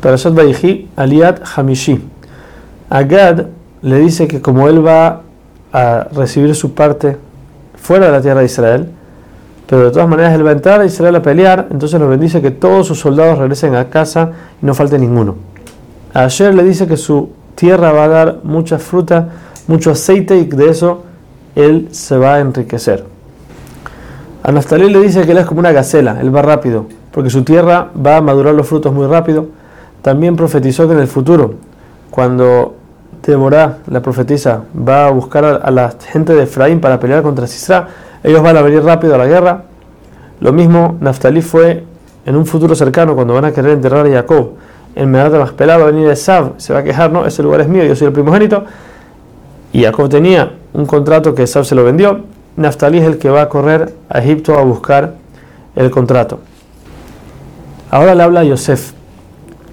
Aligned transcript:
Parashat 0.00 0.32
Vayichi, 0.32 0.88
Aliat 0.96 1.42
Hamishi. 1.56 2.00
A 2.88 3.02
Gad 3.02 3.46
le 3.82 3.98
dice 3.98 4.26
que 4.26 4.40
como 4.40 4.68
él 4.68 4.84
va 4.84 5.22
a 5.72 6.08
recibir 6.12 6.54
su 6.54 6.74
parte 6.74 7.16
fuera 7.76 8.06
de 8.06 8.12
la 8.12 8.20
tierra 8.20 8.40
de 8.40 8.46
Israel, 8.46 8.88
pero 9.66 9.84
de 9.84 9.90
todas 9.90 10.08
maneras 10.08 10.34
él 10.34 10.44
va 10.44 10.50
a 10.50 10.54
entrar 10.54 10.80
a 10.80 10.84
Israel 10.84 11.14
a 11.16 11.22
pelear, 11.22 11.68
entonces 11.70 12.00
nos 12.00 12.08
bendice 12.08 12.42
que 12.42 12.50
todos 12.50 12.86
sus 12.88 12.98
soldados 12.98 13.38
regresen 13.38 13.76
a 13.76 13.88
casa 13.88 14.32
y 14.60 14.66
no 14.66 14.74
falte 14.74 14.98
ninguno. 14.98 15.36
A 16.12 16.24
Asher 16.24 16.54
le 16.54 16.64
dice 16.64 16.88
que 16.88 16.96
su 16.96 17.30
tierra 17.54 17.92
va 17.92 18.04
a 18.04 18.08
dar 18.08 18.38
mucha 18.42 18.78
fruta, 18.78 19.28
mucho 19.68 19.92
aceite 19.92 20.36
y 20.38 20.44
de 20.44 20.70
eso 20.70 21.04
él 21.54 21.88
se 21.92 22.16
va 22.16 22.34
a 22.34 22.40
enriquecer. 22.40 23.04
A 24.42 24.50
Naftali 24.50 24.90
le 24.90 25.00
dice 25.00 25.24
que 25.24 25.32
él 25.32 25.38
es 25.38 25.46
como 25.46 25.60
una 25.60 25.70
gacela, 25.70 26.20
él 26.20 26.34
va 26.34 26.42
rápido, 26.42 26.86
porque 27.12 27.30
su 27.30 27.44
tierra 27.44 27.90
va 27.94 28.16
a 28.16 28.20
madurar 28.20 28.54
los 28.54 28.66
frutos 28.66 28.92
muy 28.92 29.06
rápido. 29.06 29.59
También 30.02 30.36
profetizó 30.36 30.86
que 30.86 30.94
en 30.94 31.00
el 31.00 31.08
futuro, 31.08 31.54
cuando 32.10 32.74
Deborah, 33.22 33.78
la 33.88 34.00
profetisa, 34.00 34.62
va 34.76 35.06
a 35.06 35.10
buscar 35.10 35.44
a, 35.44 35.70
la 35.70 35.94
gente 36.10 36.34
de 36.34 36.44
Efraín 36.44 36.80
para 36.80 36.98
pelear 36.98 37.22
contra 37.22 37.46
Sisra, 37.46 37.88
ellos 38.22 38.42
van 38.42 38.56
a 38.56 38.62
venir 38.62 38.82
rápido 38.82 39.14
a 39.14 39.18
la 39.18 39.26
guerra. 39.26 39.64
Lo 40.40 40.52
mismo 40.52 40.96
Naftali 41.00 41.42
fue 41.42 41.84
en 42.24 42.36
un 42.36 42.46
futuro 42.46 42.74
cercano, 42.74 43.14
cuando 43.14 43.34
van 43.34 43.44
a 43.44 43.52
querer 43.52 43.72
enterrar 43.72 44.06
a 44.06 44.10
Jacob. 44.10 44.52
En 44.94 45.10
Medat 45.10 45.32
más 45.32 45.52
va 45.52 45.74
a 45.74 45.78
venir 45.78 46.08
Esav, 46.08 46.54
se 46.56 46.72
va 46.72 46.80
a 46.80 46.82
quejar, 46.82 47.12
no, 47.12 47.24
ese 47.26 47.42
lugar 47.42 47.60
es 47.60 47.68
mío, 47.68 47.84
yo 47.84 47.94
soy 47.94 48.08
el 48.08 48.12
primogénito. 48.12 48.64
Y 49.72 49.84
Jacob 49.84 50.08
tenía 50.08 50.52
un 50.72 50.86
contrato 50.86 51.34
que 51.34 51.44
Esav 51.44 51.64
se 51.64 51.74
lo 51.74 51.84
vendió. 51.84 52.22
Naftali 52.56 52.98
es 52.98 53.04
el 53.04 53.18
que 53.18 53.30
va 53.30 53.42
a 53.42 53.48
correr 53.48 53.94
a 54.08 54.18
Egipto 54.18 54.58
a 54.58 54.62
buscar 54.62 55.14
el 55.76 55.90
contrato. 55.90 56.40
Ahora 57.90 58.14
le 58.14 58.22
habla 58.22 58.40
a 58.40 58.44
Yosef 58.44 58.92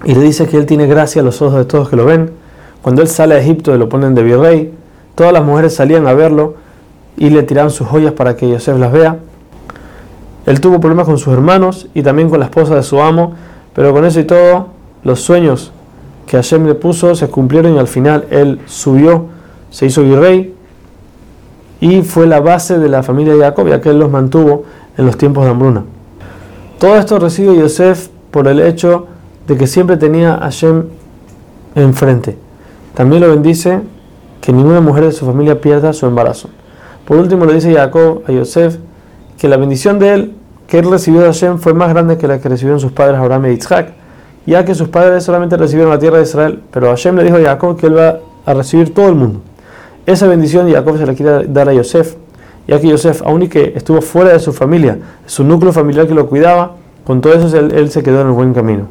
y 0.05 0.13
le 0.13 0.21
dice 0.21 0.47
que 0.47 0.57
él 0.57 0.65
tiene 0.65 0.87
gracia 0.87 1.21
a 1.21 1.25
los 1.25 1.41
ojos 1.41 1.57
de 1.57 1.65
todos 1.65 1.89
que 1.89 1.95
lo 1.95 2.05
ven. 2.05 2.31
Cuando 2.81 3.01
él 3.01 3.07
sale 3.07 3.35
a 3.35 3.39
Egipto 3.39 3.73
y 3.73 3.77
lo 3.77 3.89
ponen 3.89 4.15
de 4.15 4.23
virrey, 4.23 4.73
todas 5.15 5.33
las 5.33 5.43
mujeres 5.43 5.75
salían 5.75 6.07
a 6.07 6.13
verlo 6.13 6.55
y 7.17 7.29
le 7.29 7.43
tiraban 7.43 7.71
sus 7.71 7.87
joyas 7.87 8.13
para 8.13 8.35
que 8.35 8.49
Yosef 8.49 8.77
las 8.77 8.91
vea. 8.91 9.17
Él 10.45 10.61
tuvo 10.61 10.79
problemas 10.79 11.05
con 11.05 11.17
sus 11.17 11.33
hermanos 11.33 11.87
y 11.93 12.03
también 12.03 12.29
con 12.29 12.39
la 12.39 12.45
esposa 12.45 12.75
de 12.75 12.83
su 12.83 13.01
amo, 13.01 13.33
pero 13.73 13.91
con 13.93 14.05
eso 14.05 14.19
y 14.19 14.23
todo, 14.23 14.67
los 15.03 15.19
sueños 15.19 15.71
que 16.25 16.37
Hashem 16.37 16.65
le 16.65 16.75
puso 16.75 17.15
se 17.15 17.27
cumplieron 17.27 17.75
y 17.75 17.79
al 17.79 17.87
final 17.87 18.25
él 18.29 18.59
subió, 18.65 19.25
se 19.69 19.87
hizo 19.87 20.03
virrey 20.03 20.53
y 21.79 22.01
fue 22.01 22.27
la 22.27 22.39
base 22.39 22.79
de 22.79 22.89
la 22.89 23.03
familia 23.03 23.33
de 23.33 23.41
Jacob, 23.41 23.67
ya 23.67 23.81
que 23.81 23.89
él 23.89 23.99
los 23.99 24.09
mantuvo 24.09 24.63
en 24.97 25.05
los 25.05 25.17
tiempos 25.17 25.43
de 25.45 25.51
hambruna. 25.51 25.83
Todo 26.79 26.95
esto 26.95 27.19
recibe 27.19 27.55
Yosef 27.55 28.09
por 28.31 28.47
el 28.47 28.59
hecho 28.59 29.07
de 29.47 29.57
que 29.57 29.67
siempre 29.67 29.97
tenía 29.97 30.35
a 30.35 30.39
Hashem 30.39 30.85
enfrente. 31.75 32.37
También 32.93 33.21
lo 33.21 33.29
bendice 33.29 33.81
que 34.41 34.51
ninguna 34.51 34.81
mujer 34.81 35.05
de 35.05 35.11
su 35.11 35.25
familia 35.25 35.61
pierda 35.61 35.93
su 35.93 36.05
embarazo. 36.05 36.49
Por 37.05 37.17
último 37.17 37.45
le 37.45 37.53
dice 37.53 37.73
Jacob 37.73 38.23
a 38.27 38.31
Yosef 38.31 38.77
que 39.37 39.47
la 39.47 39.57
bendición 39.57 39.99
de 39.99 40.13
él 40.13 40.33
que 40.67 40.79
él 40.79 40.91
recibió 40.91 41.21
de 41.21 41.27
Hashem 41.27 41.59
fue 41.59 41.73
más 41.73 41.89
grande 41.89 42.17
que 42.17 42.27
la 42.27 42.39
que 42.39 42.49
recibieron 42.49 42.79
sus 42.79 42.91
padres 42.91 43.17
Abraham 43.17 43.45
y 43.45 43.49
Isaac, 43.51 43.93
ya 44.45 44.65
que 44.65 44.75
sus 44.75 44.89
padres 44.89 45.23
solamente 45.23 45.55
recibieron 45.55 45.91
la 45.91 45.99
tierra 45.99 46.17
de 46.17 46.23
Israel, 46.23 46.61
pero 46.71 46.87
Hashem 46.87 47.15
le 47.15 47.23
dijo 47.23 47.37
a 47.37 47.41
Jacob 47.41 47.79
que 47.79 47.87
él 47.87 47.97
va 47.97 48.19
a 48.45 48.53
recibir 48.53 48.93
todo 48.93 49.07
el 49.07 49.15
mundo. 49.15 49.39
Esa 50.05 50.27
bendición 50.27 50.69
Jacob 50.69 50.97
se 50.97 51.05
la 51.05 51.13
quiere 51.13 51.47
dar 51.47 51.69
a 51.69 51.73
Yosef 51.73 52.15
ya 52.67 52.79
que 52.81 52.87
Yosef, 52.89 53.21
aun 53.23 53.47
que 53.47 53.73
estuvo 53.75 54.01
fuera 54.01 54.33
de 54.33 54.39
su 54.39 54.51
familia, 54.51 54.99
su 55.25 55.43
núcleo 55.43 55.71
familiar 55.71 56.05
que 56.05 56.13
lo 56.13 56.27
cuidaba, 56.27 56.75
con 57.05 57.21
todo 57.21 57.33
eso 57.33 57.57
él 57.57 57.89
se 57.89 58.03
quedó 58.03 58.21
en 58.21 58.27
el 58.27 58.33
buen 58.33 58.53
camino. 58.53 58.87